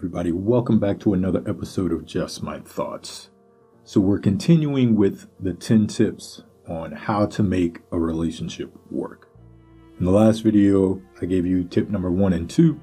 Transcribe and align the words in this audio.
everybody, 0.00 0.32
welcome 0.32 0.78
back 0.78 0.98
to 0.98 1.12
another 1.12 1.42
episode 1.46 1.92
of 1.92 2.06
Just 2.06 2.42
My 2.42 2.58
Thoughts. 2.60 3.28
So, 3.84 4.00
we're 4.00 4.18
continuing 4.18 4.96
with 4.96 5.26
the 5.38 5.52
10 5.52 5.88
tips 5.88 6.42
on 6.66 6.92
how 6.92 7.26
to 7.26 7.42
make 7.42 7.80
a 7.92 7.98
relationship 7.98 8.74
work. 8.90 9.28
In 9.98 10.06
the 10.06 10.10
last 10.10 10.38
video, 10.38 11.02
I 11.20 11.26
gave 11.26 11.44
you 11.44 11.64
tip 11.64 11.90
number 11.90 12.10
one 12.10 12.32
and 12.32 12.48
two. 12.48 12.82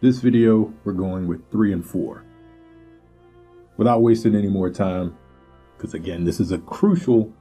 This 0.00 0.18
video, 0.18 0.74
we're 0.82 0.94
going 0.94 1.28
with 1.28 1.48
three 1.52 1.72
and 1.72 1.86
four. 1.86 2.24
Without 3.76 4.02
wasting 4.02 4.34
any 4.34 4.48
more 4.48 4.68
time, 4.68 5.16
because 5.76 5.94
again, 5.94 6.24
this 6.24 6.40
is 6.40 6.50
a 6.50 6.58
crucial, 6.58 7.32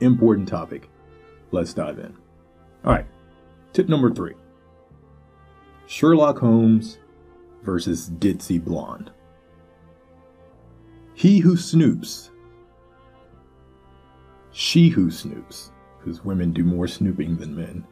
important 0.00 0.48
topic, 0.48 0.88
let's 1.50 1.74
dive 1.74 1.98
in. 1.98 2.16
All 2.86 2.92
right, 2.92 3.06
tip 3.74 3.90
number 3.90 4.10
three 4.10 4.32
Sherlock 5.86 6.38
Holmes 6.38 6.96
versus 7.62 8.10
Ditzy 8.10 8.62
Blonde. 8.62 9.10
He 11.14 11.38
who 11.38 11.56
snoops, 11.56 12.30
she 14.52 14.88
who 14.88 15.06
snoops, 15.08 15.70
because 15.98 16.24
women 16.24 16.52
do 16.52 16.64
more 16.64 16.88
snooping 16.88 17.36
than 17.36 17.54
men. 17.54 17.86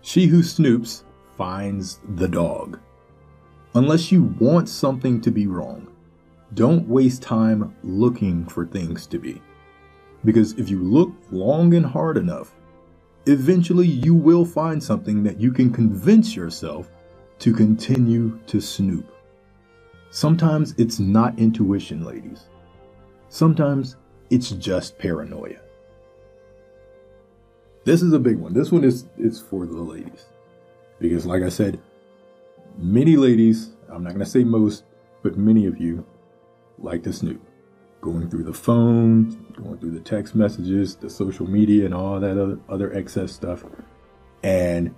She 0.00 0.26
who 0.26 0.40
snoops 0.40 1.02
finds 1.36 2.00
the 2.16 2.28
dog. 2.28 2.78
Unless 3.74 4.10
you 4.10 4.34
want 4.40 4.68
something 4.68 5.20
to 5.20 5.30
be 5.30 5.46
wrong, 5.46 5.88
don't 6.54 6.88
waste 6.88 7.22
time 7.22 7.76
looking 7.82 8.46
for 8.46 8.64
things 8.64 9.06
to 9.08 9.18
be. 9.18 9.42
Because 10.24 10.52
if 10.52 10.70
you 10.70 10.82
look 10.82 11.12
long 11.30 11.74
and 11.74 11.84
hard 11.84 12.16
enough, 12.16 12.54
eventually 13.26 13.86
you 13.86 14.14
will 14.14 14.44
find 14.44 14.82
something 14.82 15.22
that 15.24 15.40
you 15.40 15.52
can 15.52 15.72
convince 15.72 16.34
yourself 16.34 16.90
to 17.38 17.52
continue 17.52 18.38
to 18.46 18.60
snoop. 18.60 19.12
Sometimes 20.10 20.74
it's 20.78 20.98
not 20.98 21.38
intuition, 21.38 22.04
ladies. 22.04 22.48
Sometimes 23.28 23.96
it's 24.30 24.50
just 24.50 24.98
paranoia. 24.98 25.60
This 27.84 28.02
is 28.02 28.12
a 28.12 28.18
big 28.18 28.38
one. 28.38 28.52
This 28.52 28.72
one 28.72 28.82
is, 28.82 29.06
is 29.18 29.40
for 29.40 29.66
the 29.66 29.74
ladies. 29.74 30.26
Because, 30.98 31.26
like 31.26 31.42
I 31.42 31.50
said, 31.50 31.78
many 32.78 33.16
ladies, 33.16 33.70
I'm 33.88 34.02
not 34.02 34.10
going 34.10 34.24
to 34.24 34.30
say 34.30 34.42
most, 34.42 34.84
but 35.22 35.36
many 35.36 35.66
of 35.66 35.80
you 35.80 36.04
like 36.78 37.02
to 37.04 37.12
snoop. 37.12 37.40
Going 38.00 38.28
through 38.30 38.44
the 38.44 38.54
phone, 38.54 39.52
going 39.56 39.78
through 39.78 39.92
the 39.92 40.00
text 40.00 40.34
messages, 40.34 40.96
the 40.96 41.10
social 41.10 41.48
media, 41.48 41.84
and 41.84 41.94
all 41.94 42.18
that 42.20 42.38
other, 42.38 42.58
other 42.68 42.92
excess 42.92 43.32
stuff. 43.32 43.64
And 44.42 44.94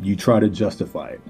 you 0.00 0.16
try 0.16 0.40
to 0.40 0.48
justify 0.48 1.08
it. 1.08 1.20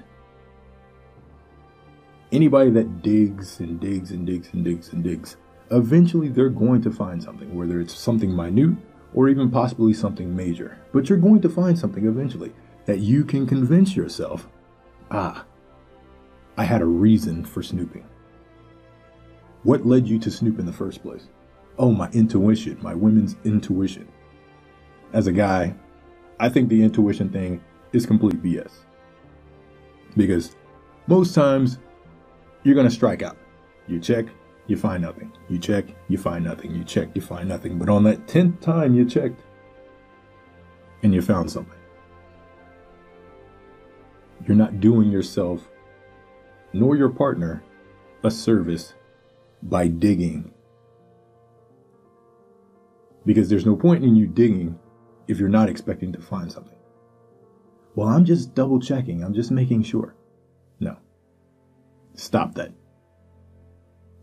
Anybody 2.31 2.71
that 2.71 3.03
digs 3.03 3.61
and 3.61 3.79
digs 3.81 4.11
and 4.11 4.27
digs 4.27 4.49
and 4.53 4.65
digs 4.65 4.93
and 4.93 5.05
digs, 5.05 5.37
eventually 5.71 6.29
they're 6.29 6.49
going 6.49 6.83
to 6.83 6.91
find 6.91 7.23
something, 7.23 7.55
whether 7.55 7.81
it's 7.81 7.95
something 7.95 8.35
minute 8.35 8.77
or 9.15 9.29
even 9.29 9.51
possibly 9.51 9.93
something 9.93 10.35
major. 10.35 10.79
But 10.93 11.09
you're 11.09 11.19
going 11.19 11.43
to 11.43 11.49
find 11.49 11.79
something 11.79 12.07
eventually 12.07 12.53
that 12.87 13.01
you 13.01 13.25
can 13.25 13.47
convince 13.47 13.95
yourself 13.95 14.49
ah, 15.11 15.45
I 16.57 16.65
had 16.65 16.83
a 16.83 16.87
reason 16.87 17.45
for 17.45 17.63
snooping. 17.63 18.05
What 19.63 19.87
led 19.87 20.09
you 20.09 20.19
to 20.21 20.31
snoop 20.31 20.59
in 20.59 20.67
the 20.67 20.73
first 20.73 21.03
place? 21.03 21.29
Oh, 21.79 21.93
my 21.93 22.11
intuition, 22.11 22.79
my 22.83 22.95
women's 22.95 23.37
intuition. 23.45 24.09
As 25.13 25.27
a 25.27 25.33
guy, 25.33 25.75
I 26.41 26.49
think 26.49 26.69
the 26.69 26.83
intuition 26.83 27.31
thing 27.31 27.63
is 27.93 28.07
complete 28.07 28.43
BS. 28.43 28.73
Because 30.17 30.57
most 31.07 31.35
times 31.35 31.79
you're 32.63 32.75
going 32.75 32.89
to 32.89 32.95
strike 32.95 33.23
out. 33.23 33.37
You 33.89 33.99
check, 33.99 34.27
you 34.67 34.77
find 34.77 35.03
nothing. 35.03 35.33
You 35.49 35.59
check, 35.59 35.87
you 36.09 36.19
find 36.19 36.45
nothing. 36.45 36.75
You 36.75 36.85
check, 36.85 37.09
you 37.15 37.21
find 37.21 37.49
nothing. 37.49 37.79
But 37.79 37.89
on 37.89 38.05
that 38.05 38.27
10th 38.27 38.61
time 38.61 38.95
you 38.95 39.05
checked 39.05 39.43
and 41.03 41.13
you 41.13 41.21
found 41.21 41.51
something, 41.51 41.79
you're 44.47 44.57
not 44.57 44.81
doing 44.81 45.11
yourself 45.11 45.69
nor 46.73 46.97
your 46.97 47.11
partner 47.11 47.63
a 48.25 48.31
service 48.31 48.95
by 49.63 49.89
digging. 49.89 50.53
Because 53.25 53.49
there's 53.49 53.67
no 53.67 53.77
point 53.77 54.05
in 54.05 54.17
you 54.17 54.27
digging 54.27 54.79
if 55.29 55.39
you're 55.39 55.49
not 55.49 55.69
expecting 55.69 56.13
to 56.13 56.21
find 56.21 56.51
something. 56.51 56.77
Well, 57.95 58.09
I'm 58.09 58.25
just 58.25 58.55
double 58.55 58.81
checking. 58.81 59.23
I'm 59.23 59.35
just 59.35 59.51
making 59.51 59.83
sure. 59.83 60.15
No. 60.81 60.97
Stop 62.15 62.55
that. 62.55 62.73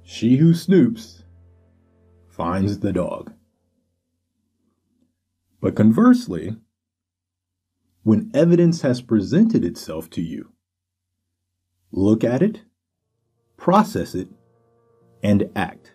She 0.03 0.37
who 0.37 0.53
snoops 0.53 1.23
finds 2.27 2.79
the 2.79 2.93
dog. 2.93 3.33
But 5.61 5.75
conversely, 5.75 6.55
when 8.03 8.31
evidence 8.33 8.81
has 8.81 9.01
presented 9.01 9.63
itself 9.63 10.09
to 10.11 10.21
you, 10.21 10.53
look 11.91 12.23
at 12.23 12.41
it, 12.41 12.61
process 13.57 14.15
it, 14.15 14.29
and 15.21 15.49
act. 15.55 15.91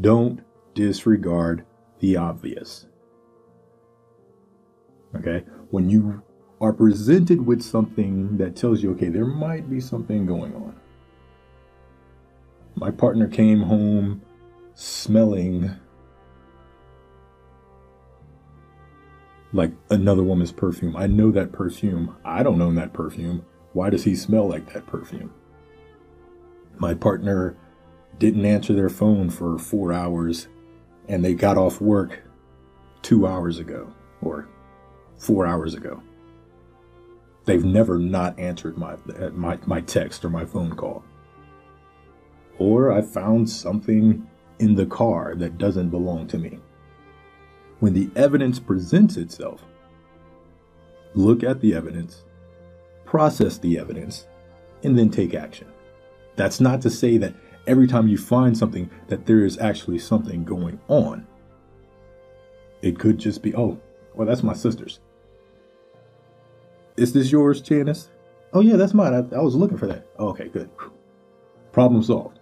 Don't 0.00 0.42
disregard 0.74 1.64
the 2.00 2.16
obvious. 2.16 2.86
Okay? 5.16 5.44
When 5.70 5.88
you 5.88 6.22
are 6.60 6.72
presented 6.72 7.44
with 7.44 7.62
something 7.62 8.36
that 8.38 8.56
tells 8.56 8.82
you, 8.82 8.92
okay, 8.92 9.08
there 9.08 9.26
might 9.26 9.68
be 9.68 9.80
something 9.80 10.26
going 10.26 10.54
on. 10.54 10.74
My 12.76 12.90
partner 12.90 13.28
came 13.28 13.62
home 13.62 14.22
smelling 14.74 15.70
like 19.52 19.72
another 19.90 20.24
woman's 20.24 20.52
perfume. 20.52 20.96
I 20.96 21.06
know 21.06 21.30
that 21.30 21.52
perfume. 21.52 22.16
I 22.24 22.42
don't 22.42 22.60
own 22.60 22.74
that 22.74 22.92
perfume. 22.92 23.44
Why 23.72 23.90
does 23.90 24.04
he 24.04 24.16
smell 24.16 24.48
like 24.48 24.72
that 24.72 24.86
perfume? 24.86 25.32
My 26.78 26.94
partner 26.94 27.56
didn't 28.18 28.44
answer 28.44 28.72
their 28.72 28.88
phone 28.88 29.30
for 29.30 29.58
four 29.58 29.92
hours 29.92 30.48
and 31.08 31.24
they 31.24 31.34
got 31.34 31.56
off 31.56 31.80
work 31.80 32.22
two 33.02 33.26
hours 33.26 33.58
ago 33.58 33.92
or 34.22 34.48
four 35.18 35.46
hours 35.46 35.74
ago. 35.74 36.02
They've 37.44 37.64
never 37.64 37.98
not 37.98 38.38
answered 38.38 38.78
my, 38.78 38.96
my, 39.32 39.58
my 39.66 39.80
text 39.82 40.24
or 40.24 40.30
my 40.30 40.44
phone 40.44 40.74
call. 40.74 41.04
Or 42.58 42.92
I 42.92 43.02
found 43.02 43.48
something 43.50 44.26
in 44.58 44.74
the 44.74 44.86
car 44.86 45.34
that 45.36 45.58
doesn't 45.58 45.90
belong 45.90 46.26
to 46.28 46.38
me. 46.38 46.58
When 47.80 47.92
the 47.92 48.10
evidence 48.16 48.58
presents 48.60 49.16
itself, 49.16 49.62
look 51.14 51.42
at 51.42 51.60
the 51.60 51.74
evidence, 51.74 52.24
process 53.04 53.58
the 53.58 53.78
evidence, 53.78 54.26
and 54.82 54.98
then 54.98 55.10
take 55.10 55.34
action. 55.34 55.66
That's 56.36 56.60
not 56.60 56.80
to 56.82 56.90
say 56.90 57.18
that 57.18 57.34
every 57.66 57.86
time 57.86 58.08
you 58.08 58.16
find 58.16 58.56
something 58.56 58.90
that 59.08 59.26
there 59.26 59.44
is 59.44 59.58
actually 59.58 59.98
something 59.98 60.44
going 60.44 60.80
on. 60.88 61.26
It 62.82 62.98
could 62.98 63.18
just 63.18 63.42
be, 63.42 63.54
oh, 63.54 63.78
well, 64.14 64.26
that's 64.26 64.42
my 64.42 64.54
sister's. 64.54 65.00
Is 66.96 67.12
this 67.12 67.32
yours, 67.32 67.60
Janice? 67.60 68.10
Oh, 68.52 68.60
yeah, 68.60 68.76
that's 68.76 68.94
mine. 68.94 69.14
I, 69.14 69.36
I 69.36 69.40
was 69.40 69.56
looking 69.56 69.78
for 69.78 69.86
that. 69.86 70.06
Oh, 70.18 70.28
okay, 70.28 70.48
good. 70.48 70.70
Problem 71.72 72.02
solved. 72.02 72.38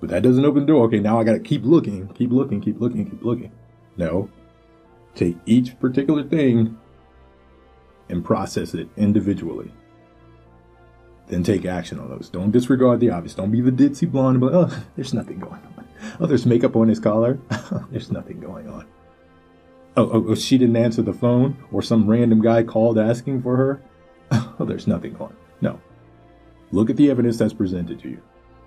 But 0.00 0.10
that 0.10 0.22
doesn't 0.22 0.44
open 0.44 0.62
the 0.62 0.66
door. 0.66 0.86
Okay, 0.86 0.98
now 0.98 1.20
I 1.20 1.24
got 1.24 1.34
to 1.34 1.40
keep 1.40 1.64
looking, 1.64 2.08
keep 2.08 2.32
looking, 2.32 2.60
keep 2.60 2.80
looking, 2.80 3.08
keep 3.08 3.22
looking. 3.22 3.52
No. 3.96 4.28
Take 5.14 5.36
each 5.46 5.78
particular 5.78 6.24
thing 6.24 6.76
and 8.08 8.24
process 8.24 8.74
it 8.74 8.88
individually. 8.96 9.72
Then 11.28 11.44
take 11.44 11.64
action 11.64 12.00
on 12.00 12.10
those. 12.10 12.28
Don't 12.28 12.50
disregard 12.50 12.98
the 12.98 13.10
obvious. 13.10 13.34
Don't 13.34 13.52
be 13.52 13.60
the 13.60 13.70
ditzy 13.70 14.10
blonde, 14.10 14.40
but 14.40 14.52
oh, 14.52 14.84
there's 14.96 15.14
nothing 15.14 15.38
going 15.38 15.62
on. 15.78 15.86
Oh, 16.18 16.26
there's 16.26 16.46
makeup 16.46 16.74
on 16.74 16.88
his 16.88 16.98
collar. 16.98 17.38
there's 17.90 18.10
nothing 18.10 18.40
going 18.40 18.68
on. 18.68 18.86
Oh, 19.94 20.08
oh, 20.10 20.24
oh, 20.28 20.34
she 20.34 20.56
didn't 20.56 20.76
answer 20.76 21.02
the 21.02 21.12
phone, 21.12 21.62
or 21.70 21.82
some 21.82 22.08
random 22.08 22.40
guy 22.40 22.62
called 22.62 22.98
asking 22.98 23.42
for 23.42 23.56
her. 23.56 23.82
Oh, 24.58 24.64
there's 24.64 24.86
nothing 24.86 25.16
on. 25.16 25.34
No. 25.60 25.80
Look 26.70 26.88
at 26.88 26.96
the 26.96 27.10
evidence 27.10 27.36
that's 27.36 27.52
presented 27.52 28.00
to 28.00 28.08
you. 28.08 28.22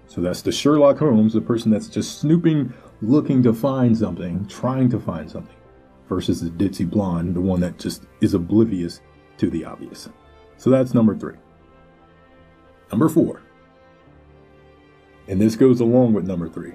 So 0.08 0.22
that's 0.22 0.42
the 0.42 0.52
Sherlock 0.52 1.00
Holmes, 1.00 1.34
the 1.34 1.42
person 1.42 1.72
that's 1.72 1.88
just 1.88 2.20
snooping, 2.20 2.74
looking 3.02 3.42
to 3.44 3.54
find 3.54 3.98
something, 3.98 4.46
trying 4.48 4.90
to 4.90 5.00
find 5.00 5.30
something, 5.30 5.56
versus 6.08 6.42
the 6.42 6.50
ditzy 6.50 6.88
blonde, 6.88 7.36
the 7.36 7.42
one 7.42 7.60
that 7.62 7.80
just 7.80 8.04
is 8.22 8.36
oblivious 8.36 9.02
to 9.38 9.50
the 9.50 9.66
obvious. 9.66 10.10
So 10.58 10.70
that's 10.70 10.94
number 10.94 11.16
three. 11.16 11.38
Number 12.92 13.10
four. 13.10 13.42
And 15.28 15.42
this 15.42 15.56
goes 15.56 15.80
along 15.80 16.14
with 16.14 16.28
number 16.28 16.48
three. 16.48 16.74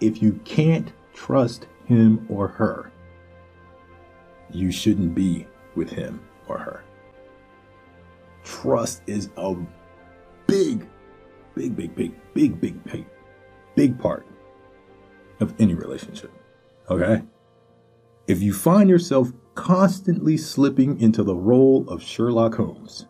If 0.00 0.22
you 0.22 0.34
can't 0.44 0.92
trust 1.12 1.66
him 1.86 2.24
or 2.28 2.46
her, 2.48 2.91
you 4.52 4.70
shouldn't 4.70 5.14
be 5.14 5.46
with 5.74 5.90
him 5.90 6.20
or 6.48 6.58
her. 6.58 6.84
trust 8.44 9.02
is 9.06 9.30
a 9.36 9.54
big, 10.46 10.86
big, 11.54 11.76
big, 11.76 11.94
big, 11.94 12.12
big, 12.34 12.60
big, 12.60 12.84
big, 12.84 13.06
big 13.76 13.98
part 13.98 14.26
of 15.40 15.54
any 15.60 15.74
relationship. 15.74 16.32
Okay? 16.90 17.22
If 18.26 18.42
you 18.42 18.52
find 18.52 18.88
yourself 18.90 19.32
constantly 19.54 20.36
slipping 20.36 21.00
into 21.00 21.22
the 21.22 21.34
role 21.34 21.88
of 21.88 22.02
Sherlock 22.02 22.54
Holmes, 22.54 23.06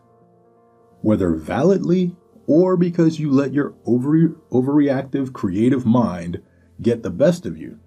whether 1.01 1.35
validly 1.35 2.15
or 2.47 2.77
because 2.77 3.19
you 3.19 3.31
let 3.31 3.53
your 3.53 3.73
over, 3.85 4.29
overreactive 4.51 5.33
creative 5.33 5.85
mind 5.85 6.41
get 6.81 7.03
the 7.03 7.09
best 7.09 7.45
of 7.45 7.57
you, 7.57 7.79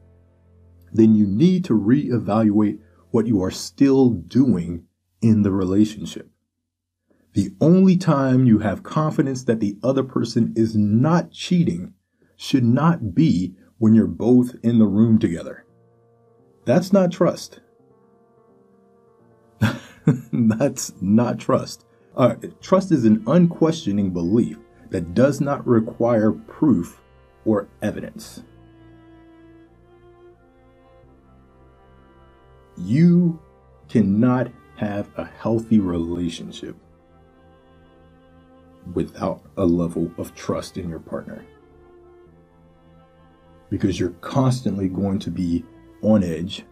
then 0.92 1.14
you 1.14 1.26
need 1.26 1.64
to 1.64 1.74
reevaluate 1.74 2.78
what 3.16 3.26
you 3.26 3.42
are 3.42 3.50
still 3.50 4.10
doing 4.10 4.84
in 5.22 5.40
the 5.40 5.50
relationship. 5.50 6.28
The 7.32 7.48
only 7.62 7.96
time 7.96 8.44
you 8.44 8.58
have 8.58 8.82
confidence 8.82 9.44
that 9.44 9.58
the 9.58 9.78
other 9.82 10.02
person 10.02 10.52
is 10.54 10.76
not 10.76 11.30
cheating 11.30 11.94
should 12.36 12.62
not 12.62 13.14
be 13.14 13.54
when 13.78 13.94
you're 13.94 14.06
both 14.06 14.54
in 14.62 14.78
the 14.78 14.84
room 14.84 15.18
together. 15.18 15.64
That's 16.66 16.92
not 16.92 17.10
trust. 17.10 17.60
That's 20.34 20.92
not 21.00 21.38
trust. 21.38 21.86
Uh, 22.18 22.34
trust 22.60 22.92
is 22.92 23.06
an 23.06 23.24
unquestioning 23.26 24.10
belief 24.12 24.58
that 24.90 25.14
does 25.14 25.40
not 25.40 25.66
require 25.66 26.32
proof 26.32 27.00
or 27.46 27.68
evidence. 27.80 28.42
You 32.78 33.40
cannot 33.88 34.50
have 34.76 35.08
a 35.16 35.24
healthy 35.24 35.80
relationship 35.80 36.76
without 38.94 39.42
a 39.56 39.64
level 39.64 40.10
of 40.18 40.34
trust 40.34 40.76
in 40.76 40.88
your 40.88 41.00
partner. 41.00 41.44
Because 43.70 43.98
you're 43.98 44.10
constantly 44.20 44.88
going 44.88 45.18
to 45.20 45.30
be 45.30 45.64
on 46.02 46.22
edge, 46.22 46.64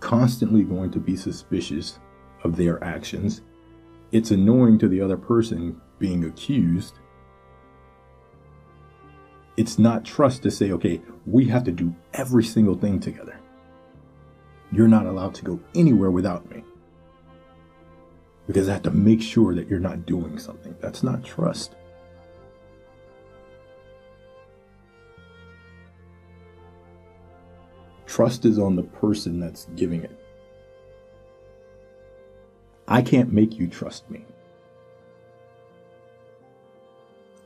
constantly 0.00 0.62
going 0.62 0.90
to 0.90 0.98
be 0.98 1.16
suspicious 1.16 1.98
of 2.42 2.56
their 2.56 2.82
actions. 2.82 3.42
It's 4.12 4.30
annoying 4.30 4.78
to 4.78 4.88
the 4.88 5.00
other 5.00 5.16
person 5.16 5.80
being 5.98 6.24
accused. 6.24 6.94
It's 9.56 9.78
not 9.78 10.04
trust 10.04 10.42
to 10.44 10.50
say, 10.50 10.72
okay, 10.72 11.02
we 11.26 11.44
have 11.48 11.64
to 11.64 11.72
do 11.72 11.94
every 12.14 12.42
single 12.42 12.74
thing 12.74 12.98
together. 12.98 13.39
You're 14.72 14.88
not 14.88 15.06
allowed 15.06 15.34
to 15.36 15.44
go 15.44 15.60
anywhere 15.74 16.10
without 16.10 16.48
me 16.50 16.62
because 18.46 18.68
I 18.68 18.72
have 18.72 18.82
to 18.82 18.90
make 18.90 19.22
sure 19.22 19.54
that 19.54 19.68
you're 19.68 19.78
not 19.78 20.06
doing 20.06 20.38
something. 20.38 20.74
That's 20.80 21.02
not 21.02 21.24
trust. 21.24 21.76
Trust 28.06 28.44
is 28.44 28.58
on 28.58 28.74
the 28.74 28.82
person 28.82 29.38
that's 29.38 29.66
giving 29.76 30.02
it. 30.02 30.18
I 32.88 33.02
can't 33.02 33.32
make 33.32 33.56
you 33.56 33.68
trust 33.68 34.10
me. 34.10 34.24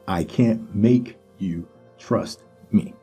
I 0.09 0.25
can't 0.25 0.75
make 0.75 1.17
you 1.39 1.69
trust 1.99 2.43
me. 2.73 2.95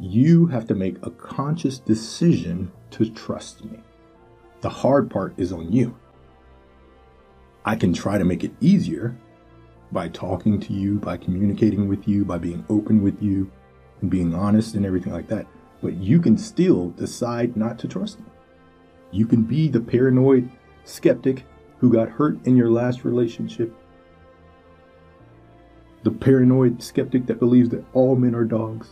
You 0.00 0.46
have 0.46 0.66
to 0.68 0.74
make 0.74 0.96
a 1.02 1.10
conscious 1.10 1.78
decision 1.78 2.72
to 2.92 3.10
trust 3.10 3.64
me. 3.64 3.80
The 4.62 4.70
hard 4.70 5.10
part 5.10 5.34
is 5.36 5.52
on 5.52 5.72
you. 5.72 5.96
I 7.64 7.76
can 7.76 7.92
try 7.92 8.18
to 8.18 8.24
make 8.24 8.42
it 8.42 8.54
easier 8.60 9.16
by 9.92 10.08
talking 10.08 10.58
to 10.60 10.72
you, 10.72 10.98
by 10.98 11.16
communicating 11.16 11.88
with 11.88 12.08
you, 12.08 12.24
by 12.24 12.38
being 12.38 12.64
open 12.68 13.02
with 13.02 13.22
you, 13.22 13.50
and 14.00 14.10
being 14.10 14.34
honest 14.34 14.74
and 14.74 14.86
everything 14.86 15.12
like 15.12 15.28
that. 15.28 15.46
But 15.82 15.94
you 15.94 16.20
can 16.20 16.38
still 16.38 16.90
decide 16.90 17.56
not 17.56 17.78
to 17.80 17.88
trust 17.88 18.20
me. 18.20 18.26
You 19.10 19.26
can 19.26 19.42
be 19.42 19.68
the 19.68 19.80
paranoid 19.80 20.50
skeptic 20.84 21.44
who 21.78 21.92
got 21.92 22.08
hurt 22.08 22.44
in 22.46 22.56
your 22.56 22.70
last 22.70 23.04
relationship. 23.04 23.74
The 26.02 26.10
paranoid 26.10 26.82
skeptic 26.82 27.26
that 27.26 27.38
believes 27.38 27.68
that 27.70 27.84
all 27.92 28.16
men 28.16 28.34
are 28.34 28.44
dogs. 28.44 28.88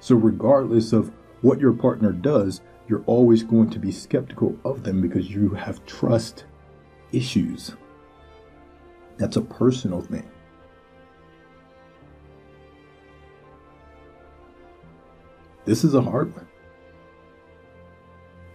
So, 0.00 0.16
regardless 0.16 0.92
of 0.92 1.12
what 1.42 1.60
your 1.60 1.72
partner 1.72 2.12
does, 2.12 2.62
you're 2.88 3.04
always 3.06 3.42
going 3.42 3.70
to 3.70 3.78
be 3.78 3.92
skeptical 3.92 4.58
of 4.64 4.82
them 4.82 5.00
because 5.00 5.30
you 5.30 5.50
have 5.50 5.84
trust 5.86 6.44
issues. 7.12 7.76
That's 9.18 9.36
a 9.36 9.42
personal 9.42 10.00
thing. 10.00 10.28
This 15.66 15.84
is 15.84 15.94
a 15.94 16.02
hard 16.02 16.34
one. 16.34 16.48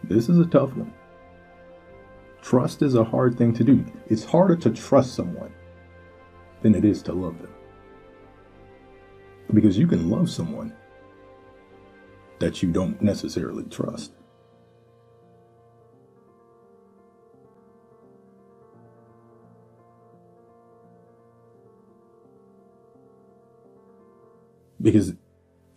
This 0.03 0.27
is 0.27 0.39
a 0.39 0.45
tough 0.45 0.75
one. 0.75 0.93
Trust 2.41 2.81
is 2.81 2.95
a 2.95 3.03
hard 3.03 3.37
thing 3.37 3.53
to 3.53 3.63
do. 3.63 3.85
It's 4.07 4.23
harder 4.23 4.55
to 4.57 4.69
trust 4.69 5.15
someone 5.15 5.53
than 6.61 6.75
it 6.75 6.83
is 6.83 7.01
to 7.03 7.13
love 7.13 7.41
them. 7.41 7.53
Because 9.53 9.77
you 9.77 9.87
can 9.87 10.09
love 10.09 10.29
someone 10.29 10.73
that 12.39 12.61
you 12.61 12.71
don't 12.71 13.01
necessarily 13.01 13.63
trust. 13.63 14.13
Because 24.81 25.13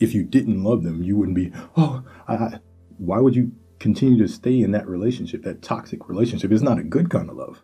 if 0.01 0.15
you 0.15 0.23
didn't 0.23 0.63
love 0.63 0.83
them, 0.83 1.03
you 1.03 1.17
wouldn't 1.17 1.37
be, 1.37 1.53
oh, 1.77 2.05
I, 2.27 2.59
why 2.99 3.21
would 3.21 3.35
you 3.35 3.53
continue 3.79 4.19
to 4.19 4.29
stay 4.29 4.61
in 4.61 4.73
that 4.73 4.87
relationship, 4.87 5.45
that 5.45 5.63
toxic 5.63 6.09
relationship? 6.09 6.53
It's 6.53 6.63
not 6.63 6.79
a 6.79 6.85
good 6.85 7.09
kind 7.09 7.31
of 7.31 7.37
love. 7.37 7.63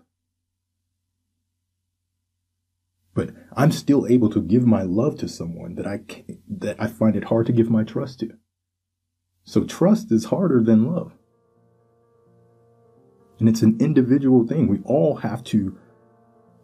But 3.12 3.30
I'm 3.56 3.70
still 3.70 4.06
able 4.08 4.30
to 4.30 4.40
give 4.40 4.66
my 4.66 4.82
love 4.82 5.18
to 5.18 5.28
someone 5.28 5.76
that 5.76 5.86
I 5.86 6.00
that 6.48 6.80
I 6.80 6.88
find 6.88 7.14
it 7.14 7.24
hard 7.24 7.46
to 7.46 7.52
give 7.52 7.70
my 7.70 7.84
trust 7.84 8.20
to. 8.20 8.30
So 9.44 9.64
trust 9.64 10.10
is 10.10 10.26
harder 10.26 10.62
than 10.62 10.90
love. 10.90 11.12
And 13.38 13.48
it's 13.48 13.62
an 13.62 13.76
individual 13.80 14.46
thing. 14.46 14.68
We 14.68 14.80
all 14.84 15.16
have 15.16 15.44
to 15.44 15.78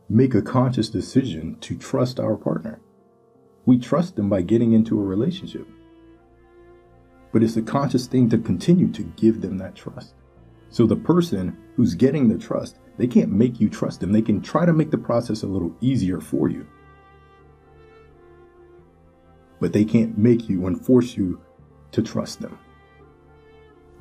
make 0.08 0.34
a 0.34 0.42
conscious 0.42 0.88
decision 0.88 1.56
to 1.60 1.76
trust 1.76 2.18
our 2.18 2.36
partner. 2.36 2.80
We 3.66 3.78
trust 3.78 4.16
them 4.16 4.28
by 4.28 4.42
getting 4.42 4.72
into 4.72 4.98
a 4.98 5.04
relationship. 5.04 5.66
But 7.32 7.42
it's 7.42 7.56
a 7.56 7.62
conscious 7.62 8.06
thing 8.06 8.28
to 8.30 8.38
continue 8.38 8.90
to 8.92 9.02
give 9.02 9.40
them 9.40 9.58
that 9.58 9.74
trust. 9.74 10.14
So 10.70 10.86
the 10.86 10.96
person 10.96 11.56
who's 11.76 11.94
getting 11.94 12.28
the 12.28 12.38
trust, 12.38 12.78
they 12.96 13.06
can't 13.06 13.30
make 13.30 13.60
you 13.60 13.68
trust 13.68 14.00
them. 14.00 14.12
They 14.12 14.22
can 14.22 14.40
try 14.40 14.64
to 14.64 14.72
make 14.72 14.90
the 14.90 14.98
process 14.98 15.42
a 15.42 15.46
little 15.46 15.74
easier 15.80 16.20
for 16.20 16.48
you. 16.48 16.66
But 19.60 19.72
they 19.72 19.84
can't 19.84 20.16
make 20.16 20.48
you 20.48 20.66
and 20.66 20.84
force 20.84 21.16
you 21.16 21.40
to 21.92 22.02
trust 22.02 22.40
them. 22.40 22.58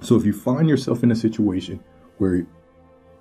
So 0.01 0.15
if 0.15 0.25
you 0.25 0.33
find 0.33 0.67
yourself 0.67 1.03
in 1.03 1.11
a 1.11 1.15
situation 1.15 1.83
where 2.17 2.45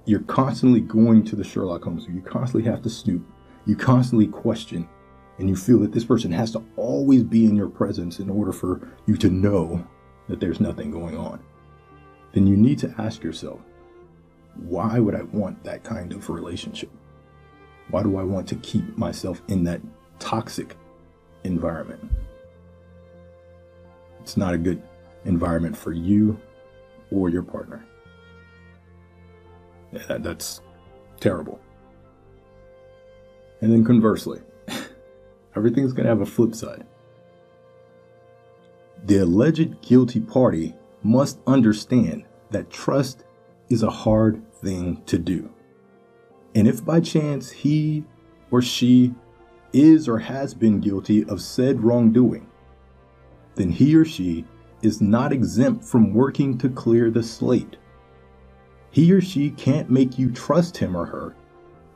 you're 0.04 0.20
constantly 0.20 0.80
going 0.80 1.25
to 1.25 1.37
the 1.37 1.44
Sherlock 1.44 1.85
Holmes, 1.85 2.06
you 2.08 2.20
constantly 2.20 2.70
have 2.70 2.82
to 2.82 2.90
snoop, 2.90 3.23
you 3.66 3.76
constantly 3.76 4.26
question, 4.26 4.88
and 5.38 5.49
you 5.49 5.56
feel 5.56 5.78
that 5.80 5.92
this 5.92 6.04
person 6.04 6.32
has 6.32 6.50
to 6.52 6.64
always 6.76 7.23
be 7.23 7.44
in 7.44 7.56
your 7.56 7.68
presence 7.68 8.18
in 8.18 8.30
order 8.30 8.52
for 8.52 8.88
you 9.06 9.16
to 9.16 9.28
know 9.28 9.87
that 10.28 10.40
there's 10.40 10.61
nothing 10.61 10.90
going 10.90 11.16
on, 11.16 11.40
then 12.32 12.47
you 12.47 12.56
need 12.56 12.78
to 12.78 12.94
ask 12.99 13.23
yourself, 13.23 13.61
why 14.54 14.99
would 14.99 15.14
I 15.14 15.23
want 15.23 15.62
that 15.64 15.85
kind 15.85 16.12
of 16.12 16.28
relationship? 16.30 16.90
Why 17.90 18.02
do 18.02 18.16
I 18.18 18.23
want 18.23 18.49
to 18.49 18.56
keep 18.56 18.97
myself 18.99 19.42
in 19.49 19.64
that 19.64 19.80
toxic 20.18 20.76
environment? 21.44 22.11
It's 24.20 24.37
not 24.37 24.54
a 24.54 24.58
good 24.58 24.82
environment 25.25 25.76
for 25.76 25.92
you 25.92 26.38
or 27.10 27.28
your 27.28 27.42
partner. 27.42 27.84
Yeah, 29.92 30.18
that's 30.18 30.60
terrible. 31.20 31.60
And 33.60 33.72
then 33.72 33.84
conversely, 33.84 34.40
everything's 35.56 35.92
going 35.92 36.04
to 36.04 36.10
have 36.10 36.20
a 36.20 36.26
flip 36.26 36.54
side. 36.54 36.86
The 39.04 39.18
alleged 39.18 39.80
guilty 39.80 40.20
party 40.20 40.74
must 41.02 41.38
understand 41.46 42.24
that 42.50 42.70
trust 42.70 43.24
is 43.68 43.82
a 43.82 43.90
hard 43.90 44.42
thing 44.54 45.02
to 45.06 45.18
do. 45.18 45.50
And 46.54 46.66
if 46.66 46.84
by 46.84 47.00
chance 47.00 47.50
he 47.50 48.04
or 48.50 48.62
she 48.62 49.14
is 49.72 50.08
or 50.08 50.18
has 50.18 50.54
been 50.54 50.80
guilty 50.80 51.24
of 51.24 51.40
said 51.40 51.82
wrongdoing, 51.82 52.46
then 53.54 53.70
he 53.70 53.94
or 53.94 54.04
she 54.04 54.44
is 54.82 55.00
not 55.00 55.32
exempt 55.32 55.85
from 55.85 56.14
working 56.14 56.56
to 56.58 56.68
clear 56.68 57.11
the 57.11 57.23
slate. 57.23 57.76
He 58.90 59.12
or 59.12 59.20
she 59.20 59.50
can't 59.50 59.90
make 59.90 60.18
you 60.18 60.30
trust 60.30 60.76
him 60.76 60.97
or 60.97 61.04
her 61.06 61.35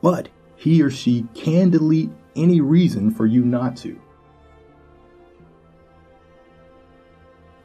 but 0.03 0.29
he 0.57 0.83
or 0.83 0.91
she 0.91 1.27
can 1.33 1.71
delete 1.71 2.11
any 2.37 2.61
reason 2.61 3.11
for 3.11 3.25
you 3.25 3.45
not 3.45 3.77
to. 3.79 3.99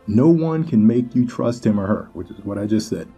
No 0.05 0.29
one 0.29 0.63
can 0.63 0.85
make 0.85 1.13
you 1.13 1.27
trust 1.27 1.65
him 1.65 1.79
or 1.79 1.87
her, 1.87 2.09
which 2.13 2.29
is 2.29 2.39
what 2.45 2.57
I 2.57 2.65
just 2.65 2.87
said. 2.87 3.11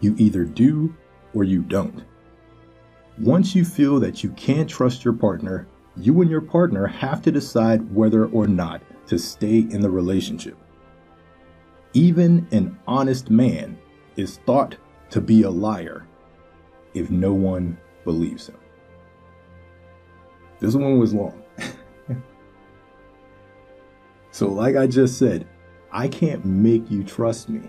You 0.00 0.14
either 0.16 0.44
do 0.44 0.94
or 1.34 1.44
you 1.44 1.60
don't. 1.60 2.04
Once 3.18 3.54
you 3.54 3.64
feel 3.64 4.00
that 4.00 4.24
you 4.24 4.30
can't 4.30 4.68
trust 4.68 5.04
your 5.04 5.14
partner, 5.14 5.66
you 5.96 6.20
and 6.22 6.30
your 6.30 6.40
partner 6.40 6.86
have 6.86 7.20
to 7.22 7.32
decide 7.32 7.94
whether 7.94 8.26
or 8.26 8.46
not 8.46 8.80
to 9.08 9.18
stay 9.18 9.58
in 9.58 9.80
the 9.80 9.90
relationship. 9.90 10.56
Even 11.94 12.48
an 12.50 12.76
honest 12.88 13.30
man 13.30 13.78
is 14.16 14.38
thought 14.38 14.76
to 15.10 15.20
be 15.20 15.42
a 15.42 15.50
liar 15.50 16.06
if 16.92 17.08
no 17.08 17.32
one 17.32 17.78
believes 18.04 18.48
him. 18.48 18.56
This 20.58 20.74
one 20.74 20.98
was 20.98 21.14
long. 21.14 21.40
so, 24.32 24.48
like 24.48 24.74
I 24.74 24.88
just 24.88 25.18
said, 25.18 25.46
I 25.92 26.08
can't 26.08 26.44
make 26.44 26.90
you 26.90 27.04
trust 27.04 27.48
me, 27.48 27.68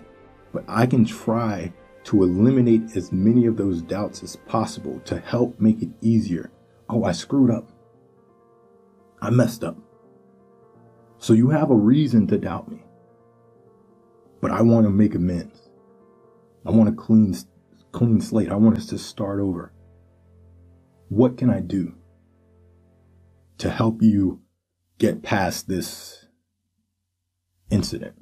but 0.52 0.64
I 0.66 0.86
can 0.86 1.04
try 1.04 1.72
to 2.04 2.24
eliminate 2.24 2.96
as 2.96 3.12
many 3.12 3.46
of 3.46 3.56
those 3.56 3.82
doubts 3.82 4.24
as 4.24 4.34
possible 4.34 4.98
to 5.04 5.20
help 5.20 5.60
make 5.60 5.82
it 5.82 5.90
easier. 6.00 6.50
Oh, 6.88 7.04
I 7.04 7.12
screwed 7.12 7.50
up. 7.50 7.68
I 9.20 9.30
messed 9.30 9.62
up. 9.62 9.76
So 11.18 11.32
you 11.32 11.50
have 11.50 11.70
a 11.70 11.76
reason 11.76 12.26
to 12.28 12.38
doubt 12.38 12.68
me. 12.70 12.85
But 14.40 14.52
I 14.52 14.62
want 14.62 14.86
to 14.86 14.90
make 14.90 15.14
amends. 15.14 15.70
I 16.66 16.70
want 16.72 16.88
a 16.90 16.92
clean, 16.92 17.36
clean 17.92 18.20
slate. 18.20 18.50
I 18.52 18.56
want 18.56 18.78
us 18.78 18.86
to 18.88 18.98
start 18.98 19.40
over. 19.40 19.72
What 21.08 21.38
can 21.38 21.50
I 21.50 21.60
do 21.60 21.94
to 23.58 23.70
help 23.70 24.02
you 24.02 24.42
get 24.98 25.22
past 25.22 25.68
this 25.68 26.26
incident? 27.70 28.14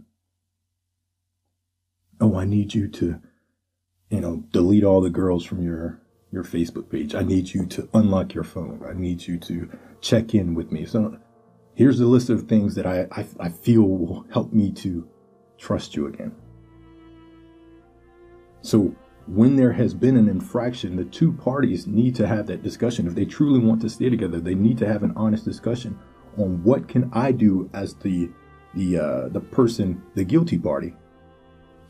Oh, 2.21 2.37
I 2.39 2.47
need 2.47 2.75
you 2.75 2.89
to, 2.89 3.21
you 4.11 4.21
know, 4.21 4.45
delete 4.53 4.85
all 4.85 5.01
the 5.03 5.11
girls 5.11 5.45
from 5.45 5.63
your 5.63 6.01
your 6.33 6.45
Facebook 6.45 6.91
page. 6.91 7.15
I 7.15 7.23
need 7.23 7.55
you 7.55 7.67
to 7.67 7.89
unlock 7.95 8.35
your 8.35 8.45
phone. 8.45 8.83
I 8.89 8.95
need 8.95 9.27
you 9.27 9.39
to 9.41 9.71
check 10.03 10.35
in 10.35 10.55
with 10.55 10.73
me. 10.73 10.87
So 10.87 11.19
here's 11.75 12.01
a 12.01 12.07
list 12.07 12.31
of 12.31 12.49
things 12.49 12.75
that 12.77 12.87
I, 12.87 13.09
I, 13.13 13.27
I 13.41 13.51
feel 13.51 13.83
will 13.83 14.27
help 14.33 14.53
me 14.53 14.73
to 14.75 15.09
trust 15.59 15.97
you 15.97 16.07
again. 16.07 16.35
So 18.63 18.95
when 19.27 19.57
there 19.57 19.73
has 19.73 19.95
been 19.95 20.17
an 20.17 20.29
infraction, 20.29 20.97
the 20.97 21.05
two 21.05 21.33
parties 21.33 21.87
need 21.87 22.15
to 22.17 22.27
have 22.27 22.47
that 22.47 22.63
discussion. 22.63 23.07
If 23.07 23.15
they 23.15 23.25
truly 23.25 23.59
want 23.59 23.81
to 23.83 23.89
stay 23.89 24.11
together, 24.11 24.41
they 24.41 24.55
need 24.55 24.79
to 24.79 24.87
have 24.87 25.03
an 25.03 25.13
honest 25.17 25.45
discussion 25.45 25.99
on 26.37 26.63
what 26.63 26.89
can 26.89 27.11
I 27.13 27.33
do 27.33 27.71
as 27.73 27.95
the 27.95 28.31
the 28.75 28.99
uh, 28.99 29.29
the 29.29 29.41
person, 29.41 30.03
the 30.15 30.25
guilty 30.25 30.59
party, 30.59 30.95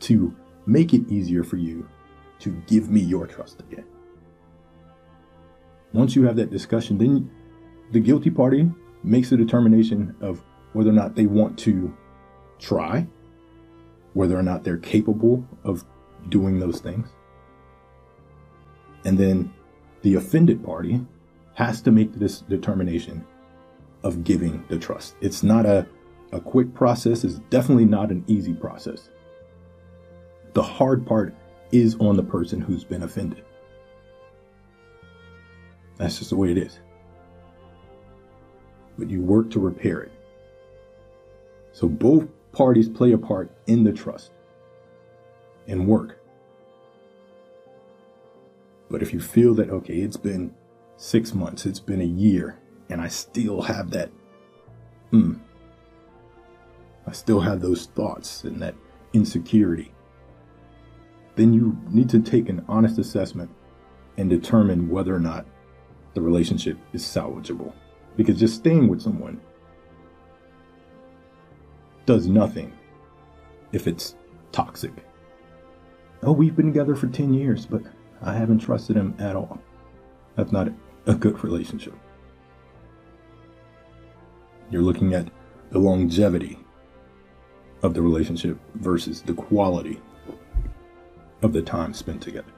to 0.01 0.35
make 0.65 0.93
it 0.93 1.09
easier 1.09 1.43
for 1.43 1.57
you 1.57 1.89
to 2.39 2.51
give 2.67 2.89
me 2.89 3.01
your 3.01 3.27
trust 3.27 3.61
again. 3.61 3.85
Once 5.93 6.15
you 6.15 6.23
have 6.25 6.35
that 6.35 6.51
discussion, 6.51 6.97
then 6.97 7.31
the 7.91 7.99
guilty 7.99 8.29
party 8.29 8.69
makes 9.03 9.31
a 9.31 9.37
determination 9.37 10.15
of 10.21 10.43
whether 10.73 10.89
or 10.89 10.93
not 10.93 11.15
they 11.15 11.25
want 11.25 11.57
to 11.59 11.95
try, 12.59 13.07
whether 14.15 14.39
or 14.39 14.41
not 14.41 14.63
they're 14.63 14.77
capable 14.77 15.45
of 15.63 15.85
doing 16.29 16.57
those 16.57 16.79
things. 16.79 17.09
And 19.03 19.17
then 19.17 19.53
the 20.01 20.15
offended 20.15 20.63
party 20.63 21.05
has 21.53 21.81
to 21.81 21.91
make 21.91 22.13
this 22.13 22.39
determination 22.41 23.23
of 24.03 24.23
giving 24.23 24.63
the 24.69 24.79
trust. 24.79 25.15
It's 25.19 25.43
not 25.43 25.65
a, 25.65 25.85
a 26.31 26.39
quick 26.39 26.73
process, 26.73 27.23
it's 27.23 27.39
definitely 27.49 27.85
not 27.85 28.09
an 28.09 28.23
easy 28.27 28.53
process. 28.53 29.09
The 30.53 30.63
hard 30.63 31.05
part 31.05 31.35
is 31.71 31.95
on 31.99 32.15
the 32.15 32.23
person 32.23 32.61
who's 32.61 32.85
been 32.85 33.03
offended. 33.03 33.43
That's 35.97 36.17
just 36.17 36.29
the 36.29 36.37
way 36.37 36.51
it 36.51 36.57
is. 36.57 36.79
But 38.97 39.09
you 39.09 39.21
work 39.21 39.51
to 39.51 39.59
repair 39.59 40.01
it. 40.01 40.11
So 41.73 41.89
both 41.89 42.27
parties 42.55 42.87
play 42.87 43.11
a 43.11 43.17
part 43.17 43.51
in 43.67 43.83
the 43.83 43.91
trust 43.91 44.31
and 45.67 45.87
work. 45.87 46.19
But 48.89 49.01
if 49.01 49.13
you 49.13 49.19
feel 49.19 49.53
that, 49.55 49.69
okay, 49.69 49.95
it's 49.95 50.17
been 50.17 50.53
six 50.95 51.33
months, 51.33 51.65
it's 51.65 51.81
been 51.81 52.01
a 52.01 52.05
year, 52.05 52.57
and 52.89 53.01
I 53.01 53.09
still 53.09 53.61
have 53.63 53.89
that, 53.91 54.09
hmm, 55.11 55.33
I 57.05 57.11
still 57.11 57.41
have 57.41 57.61
those 57.61 57.87
thoughts 57.87 58.45
and 58.45 58.61
that 58.61 58.75
insecurity, 59.11 59.91
then 61.35 61.53
you 61.53 61.77
need 61.89 62.09
to 62.09 62.21
take 62.21 62.47
an 62.47 62.63
honest 62.69 62.97
assessment 62.97 63.49
and 64.17 64.29
determine 64.29 64.89
whether 64.89 65.13
or 65.13 65.19
not 65.19 65.45
the 66.13 66.21
relationship 66.21 66.77
is 66.93 67.03
salvageable. 67.03 67.73
Because 68.15 68.39
just 68.39 68.55
staying 68.55 68.87
with 68.87 69.01
someone 69.01 69.41
does 72.05 72.27
nothing 72.27 72.73
if 73.71 73.87
it's 73.87 74.15
toxic. 74.51 74.93
Oh, 76.23 76.31
we've 76.31 76.55
been 76.55 76.67
together 76.67 76.95
for 76.95 77.07
10 77.07 77.33
years, 77.33 77.65
but 77.65 77.83
I 78.21 78.33
haven't 78.33 78.59
trusted 78.59 78.95
him 78.95 79.15
at 79.19 79.35
all. 79.35 79.59
That's 80.35 80.51
not 80.51 80.69
a 81.05 81.13
good 81.13 81.43
relationship. 81.43 81.93
You're 84.69 84.81
looking 84.81 85.13
at 85.13 85.29
the 85.69 85.79
longevity 85.79 86.59
of 87.83 87.93
the 87.93 88.01
relationship 88.01 88.57
versus 88.75 89.21
the 89.21 89.33
quality 89.33 90.01
of 91.41 91.53
the 91.53 91.61
time 91.61 91.93
spent 91.93 92.21
together. 92.21 92.51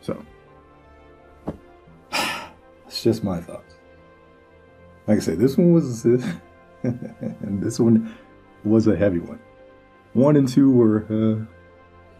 So, 0.00 0.24
it's 2.86 3.02
just 3.02 3.24
my 3.24 3.40
thoughts. 3.40 3.74
Like 5.06 5.18
I 5.18 5.20
said, 5.20 5.38
this 5.38 5.56
one 5.56 5.72
was, 5.72 6.06
and 7.40 7.62
this 7.62 7.80
one 7.80 8.14
was 8.64 8.86
a 8.86 8.96
heavy 8.96 9.18
one. 9.18 9.40
One 10.12 10.36
and 10.36 10.46
two 10.46 10.70
were, 10.70 11.46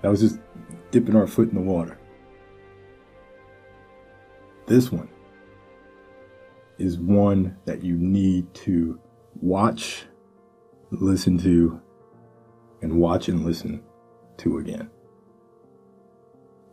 uh, 0.02 0.08
was 0.08 0.20
just 0.20 0.40
dipping 0.90 1.14
our 1.14 1.26
foot 1.26 1.50
in 1.50 1.54
the 1.54 1.60
water. 1.60 1.98
This 4.66 4.90
one 4.90 5.08
is 6.78 6.98
one 6.98 7.56
that 7.66 7.84
you 7.84 7.96
need 7.96 8.52
to 8.54 8.98
watch, 9.40 10.06
listen 10.90 11.38
to, 11.38 11.80
and 12.80 12.98
watch 12.98 13.28
and 13.28 13.44
listen 13.44 13.82
to 14.38 14.58
again. 14.58 14.90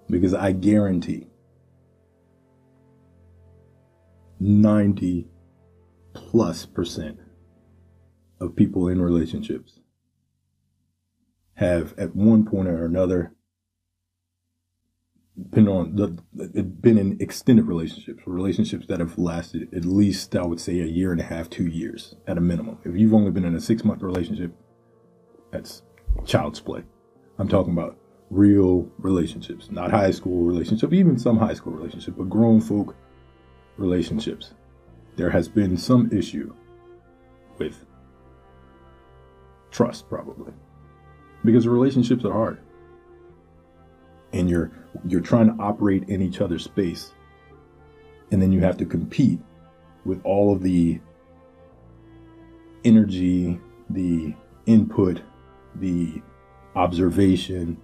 Because 0.09 0.33
I 0.33 0.53
guarantee 0.53 1.27
90 4.39 5.27
plus 6.13 6.65
percent 6.65 7.19
of 8.41 8.55
people 8.55 8.87
in 8.87 9.01
relationships 9.01 9.79
have 11.55 11.93
at 11.97 12.15
one 12.15 12.43
point 12.43 12.67
or 12.67 12.83
another 12.83 13.33
been 15.49 15.67
on 15.67 15.95
the 15.95 16.07
been 16.63 16.97
in 16.97 17.17
extended 17.21 17.65
relationships 17.65 18.21
relationships 18.25 18.85
that 18.87 18.99
have 18.99 19.17
lasted 19.17 19.73
at 19.73 19.85
least 19.85 20.35
i 20.35 20.43
would 20.43 20.59
say 20.59 20.79
a 20.79 20.85
year 20.85 21.11
and 21.11 21.21
a 21.21 21.23
half 21.23 21.49
two 21.49 21.67
years 21.67 22.15
at 22.27 22.37
a 22.37 22.41
minimum. 22.41 22.77
If 22.83 22.95
you've 22.95 23.13
only 23.13 23.31
been 23.31 23.45
in 23.45 23.55
a 23.55 23.61
six 23.61 23.85
month 23.85 24.01
relationship 24.01 24.53
that's 25.51 25.83
child's 26.25 26.59
play. 26.59 26.83
I'm 27.37 27.47
talking 27.47 27.73
about 27.73 27.97
real 28.29 28.89
relationships 28.97 29.69
not 29.71 29.91
high 29.91 30.11
school 30.11 30.43
relationship 30.43 30.93
even 30.93 31.17
some 31.17 31.37
high 31.37 31.53
school 31.53 31.73
relationship 31.73 32.15
but 32.17 32.29
grown 32.29 32.59
folk 32.59 32.95
relationships. 33.77 34.53
There 35.15 35.29
has 35.29 35.47
been 35.47 35.77
some 35.77 36.11
issue 36.11 36.53
with 37.57 37.85
trust 39.71 40.09
probably. 40.09 40.53
Because 41.43 41.67
relationships 41.67 42.23
are 42.23 42.31
hard. 42.31 42.59
And 44.33 44.49
you're 44.49 44.71
you're 45.07 45.21
trying 45.21 45.55
to 45.55 45.63
operate 45.63 46.03
in 46.09 46.21
each 46.21 46.41
other's 46.41 46.63
space. 46.63 47.13
And 48.31 48.41
then 48.41 48.51
you 48.51 48.61
have 48.61 48.77
to 48.77 48.85
compete 48.85 49.39
with 50.05 50.21
all 50.23 50.53
of 50.53 50.61
the 50.61 50.99
energy 52.83 53.59
the 53.89 54.33
input 54.65 55.21
the 55.75 56.21
observation 56.75 57.77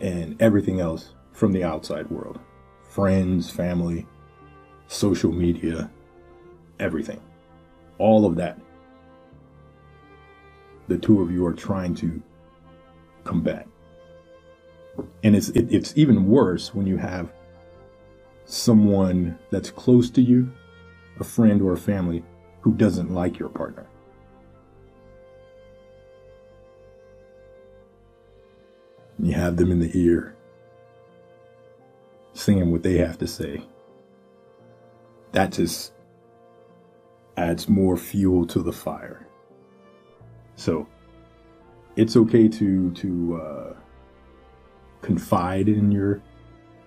and 0.00 0.40
everything 0.40 0.80
else 0.80 1.14
from 1.32 1.52
the 1.52 1.64
outside 1.64 2.10
world. 2.10 2.38
Friends 2.82 3.50
family 3.50 4.06
social 4.86 5.32
media 5.32 5.90
everything. 6.78 7.20
All 7.98 8.26
of 8.26 8.36
that 8.36 8.58
the 10.88 10.98
two 10.98 11.22
of 11.22 11.30
you 11.30 11.46
are 11.46 11.54
trying 11.54 11.94
to 11.96 12.22
combat 13.24 13.66
And 15.22 15.36
it's 15.36 15.50
it, 15.50 15.72
it's 15.72 15.94
even 15.96 16.28
worse 16.28 16.74
when 16.74 16.86
you 16.86 16.98
have 16.98 17.32
someone 18.46 19.38
that's 19.50 19.70
close 19.70 20.10
to 20.10 20.22
you, 20.22 20.52
a 21.20 21.24
friend 21.24 21.62
or 21.62 21.74
a 21.74 21.78
family, 21.78 22.24
who 22.62 22.74
doesn't 22.74 23.12
like 23.12 23.38
your 23.38 23.50
partner. 23.50 23.86
You 29.20 29.34
have 29.34 29.56
them 29.56 29.72
in 29.72 29.80
the 29.80 29.92
ear, 29.94 30.36
saying 32.34 32.72
what 32.72 32.84
they 32.84 32.98
have 32.98 33.18
to 33.20 33.28
say. 33.28 33.62
That 35.32 35.52
just 35.52 35.94
adds 37.38 37.68
more 37.68 37.98
fuel 37.98 38.46
to 38.48 38.62
the 38.62 38.74
fire. 38.74 39.27
So 40.58 40.88
it's 41.94 42.16
okay 42.16 42.48
to 42.48 42.90
to 42.90 43.40
uh, 43.40 43.74
confide 45.02 45.68
in 45.68 45.92
your 45.92 46.20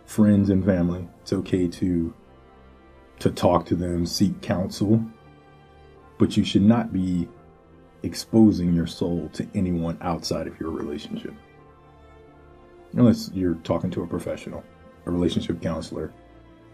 friends 0.06 0.50
and 0.50 0.64
family. 0.64 1.08
It's 1.22 1.32
okay 1.32 1.70
to 1.70 2.14
to 3.20 3.32
talk 3.32 3.66
to 3.68 3.76
them, 3.76 4.06
seek 4.06 4.42
counsel, 4.42 5.02
but 6.18 6.36
you 6.36 6.44
should 6.44 6.64
not 6.64 6.92
be 6.92 7.30
exposing 8.04 8.74
your 8.74 8.88
soul 8.88 9.30
to 9.34 9.48
anyone 9.56 9.98
outside 10.02 10.48
of 10.48 10.60
your 10.60 10.72
relationship. 10.72 11.34
Unless 12.94 13.32
you're 13.34 13.56
talking 13.64 13.92
to 13.92 14.04
a 14.04 14.08
professional, 14.08 14.64
a 15.06 15.12
relationship 15.12 15.62
counselor, 15.62 16.12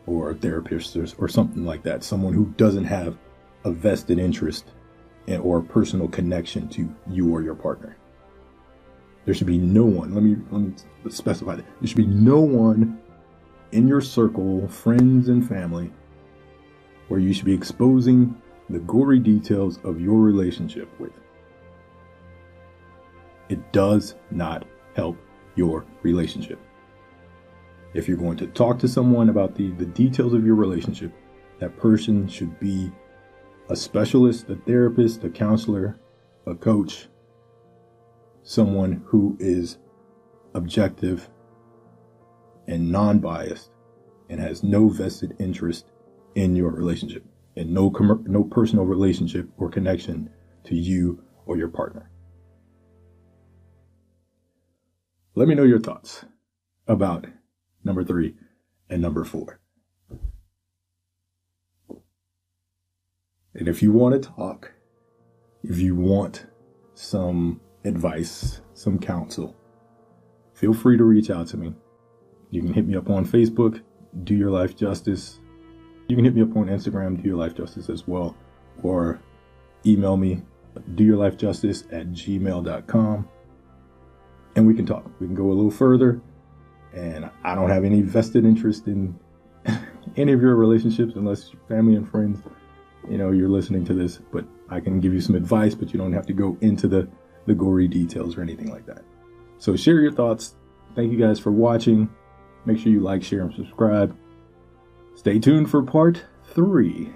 or 0.08 0.32
a 0.32 0.36
therapist, 0.36 0.96
or, 0.96 1.28
something 1.28 1.66
like 1.66 1.84
that, 1.84 2.04
someone 2.04 2.34
who 2.34 2.46
doesn't 2.56 2.86
have 2.86 3.18
a 3.66 3.72
vested 3.72 4.18
interest 4.18 4.66
in, 4.66 4.77
or 5.36 5.62
personal 5.62 6.08
connection 6.08 6.68
to 6.70 6.90
you 7.10 7.34
or 7.34 7.42
your 7.42 7.56
partner. 7.56 7.98
There 9.26 9.34
should 9.34 9.48
be 9.48 9.58
no 9.58 9.84
one. 9.84 10.14
Let 10.14 10.24
me 10.24 10.38
let 10.52 10.62
me 10.62 10.74
specify 11.10 11.56
that. 11.56 11.66
There 11.82 11.88
should 11.88 11.98
be 11.98 12.06
no 12.06 12.40
one 12.40 13.00
in 13.74 13.88
your 13.88 14.00
circle, 14.00 14.68
friends 14.70 15.28
and 15.28 15.48
family, 15.48 15.92
where 17.10 17.20
you 17.20 17.34
should 17.34 17.46
be 17.46 17.54
exposing 17.54 18.42
the 18.70 18.80
gory 18.80 19.20
details 19.20 19.80
of 19.84 20.00
your 20.00 20.20
relationship 20.20 20.88
with. 21.00 21.12
It 23.50 23.72
does 23.74 24.16
not 24.32 24.66
help 24.96 25.18
your 25.56 25.86
relationship. 26.04 26.60
If 27.94 28.08
you're 28.08 28.18
going 28.18 28.38
to 28.38 28.48
talk 28.48 28.80
to 28.80 28.88
someone 28.88 29.30
about 29.30 29.56
the, 29.56 29.72
the 29.72 29.86
details 29.86 30.34
of 30.34 30.46
your 30.46 30.56
relationship, 30.56 31.14
that 31.60 31.78
person 31.78 32.28
should 32.28 32.60
be 32.60 32.92
a 33.70 33.76
specialist, 33.76 34.50
a 34.50 34.56
therapist, 34.56 35.24
a 35.24 35.30
counselor, 35.30 36.00
a 36.46 36.56
coach, 36.56 37.08
someone 38.44 39.04
who 39.06 39.36
is 39.40 39.78
objective 40.54 41.30
and 42.68 42.92
non 42.92 43.20
biased 43.20 43.72
and 44.30 44.40
has 44.40 44.64
no 44.64 44.88
vested 44.90 45.36
interest 45.40 45.92
in 46.36 46.56
your 46.56 46.72
relationship 46.72 47.26
and 47.56 47.74
no, 47.74 47.90
com- 47.90 48.24
no 48.28 48.44
personal 48.44 48.86
relationship 48.86 49.50
or 49.58 49.70
connection 49.70 50.30
to 50.64 50.76
you 50.76 51.24
or 51.46 51.58
your 51.58 51.70
partner. 51.70 52.10
Let 55.36 55.48
me 55.48 55.56
know 55.56 55.64
your 55.64 55.80
thoughts 55.80 56.26
about 56.88 57.28
number 57.84 58.04
three 58.04 58.36
and 58.90 59.02
number 59.02 59.24
four. 59.24 59.60
And 63.58 63.68
if 63.68 63.82
you 63.82 63.92
want 63.92 64.22
to 64.22 64.30
talk, 64.30 64.72
if 65.64 65.80
you 65.80 65.96
want 65.96 66.46
some 66.94 67.60
advice, 67.84 68.62
some 68.74 69.00
counsel, 69.00 69.56
feel 70.54 70.74
free 70.74 70.98
to 70.98 71.04
reach 71.04 71.30
out 71.30 71.48
to 71.48 71.58
me. 71.58 71.74
You 72.52 72.62
can 72.62 72.74
hit 72.74 72.88
me 72.88 72.96
up 72.96 73.10
on 73.10 73.26
Facebook, 73.26 73.82
Do 74.24 74.36
Your 74.36 74.52
Life 74.52 74.76
Justice. 74.76 75.40
You 76.08 76.16
can 76.16 76.24
hit 76.24 76.36
me 76.36 76.44
up 76.44 76.56
on 76.56 76.68
Instagram, 76.68 77.22
Do 77.22 77.28
Your 77.28 77.38
Life 77.38 77.56
Justice 77.56 77.90
as 77.90 78.08
well, 78.08 78.38
or 78.84 79.20
email 79.86 80.18
me, 80.18 80.44
Do 80.96 81.04
Your 81.04 81.18
Life 81.18 81.36
Justice 81.36 81.84
at 81.92 82.12
gmail.com, 82.12 83.28
and 84.56 84.68
we 84.68 84.74
can 84.74 84.86
talk. 84.86 85.06
We 85.20 85.28
can 85.28 85.36
go 85.36 85.48
a 85.48 85.54
little 85.54 85.72
further. 85.72 86.22
And 86.94 87.30
I 87.44 87.54
don't 87.54 87.70
have 87.70 87.84
any 87.84 88.02
vested 88.02 88.46
interest 88.46 88.88
in 88.88 89.20
any 90.18 90.32
of 90.32 90.42
your 90.42 90.56
relationships 90.56 91.14
unless 91.16 91.52
family 91.68 91.96
and 91.96 92.10
friends, 92.10 92.40
you 93.10 93.18
know, 93.18 93.32
you're 93.32 93.50
listening 93.50 93.86
to 93.86 93.94
this, 93.94 94.20
but 94.32 94.46
I 94.70 94.80
can 94.80 95.00
give 95.00 95.14
you 95.14 95.22
some 95.22 95.36
advice, 95.36 95.76
but 95.76 95.94
you 95.94 96.00
don't 96.00 96.14
have 96.14 96.26
to 96.28 96.34
go 96.34 96.58
into 96.62 96.88
the 96.88 97.08
the 97.46 97.56
gory 97.56 97.88
details 97.88 98.38
or 98.38 98.42
anything 98.42 98.70
like 98.70 98.86
that. 98.86 99.04
So 99.58 99.76
share 99.76 100.02
your 100.02 100.12
thoughts. 100.12 100.56
Thank 100.96 101.12
you 101.12 101.18
guys 101.18 101.40
for 101.40 101.52
watching. 101.52 102.10
Make 102.66 102.80
sure 102.80 102.92
you 102.92 103.00
like, 103.00 103.24
share, 103.24 103.42
and 103.42 103.54
subscribe. 103.54 104.16
Stay 105.16 105.40
tuned 105.40 105.70
for 105.70 105.82
part 105.82 106.24
three. 106.54 107.10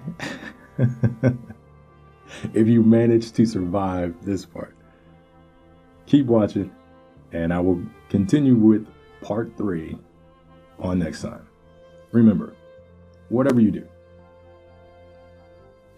if 0.78 2.66
you 2.66 2.82
manage 2.82 3.32
to 3.32 3.44
survive 3.44 4.14
this 4.24 4.46
part, 4.46 4.74
keep 6.06 6.26
watching, 6.26 6.70
and 7.32 7.52
I 7.52 7.60
will 7.60 7.82
continue 8.08 8.54
with 8.54 8.86
part 9.20 9.56
three 9.56 9.98
on 10.78 10.98
next 10.98 11.22
time. 11.22 11.46
Remember, 12.12 12.56
whatever 13.28 13.60
you 13.60 13.70
do, 13.70 13.86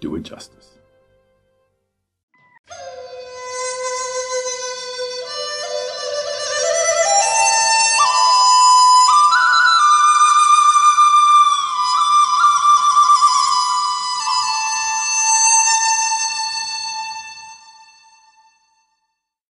do 0.05 0.17
it 0.17 0.23
justice. 0.23 0.74